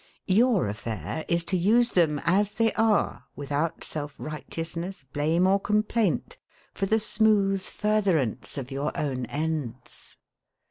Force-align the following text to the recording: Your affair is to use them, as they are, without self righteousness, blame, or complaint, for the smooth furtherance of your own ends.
Your 0.33 0.67
affair 0.67 1.25
is 1.27 1.43
to 1.45 1.57
use 1.57 1.89
them, 1.91 2.19
as 2.25 2.53
they 2.53 2.73
are, 2.73 3.25
without 3.35 3.83
self 3.83 4.15
righteousness, 4.17 5.03
blame, 5.13 5.45
or 5.45 5.59
complaint, 5.59 6.39
for 6.73 6.87
the 6.87 6.99
smooth 6.99 7.61
furtherance 7.61 8.57
of 8.57 8.71
your 8.71 8.97
own 8.97 9.27
ends. 9.27 10.17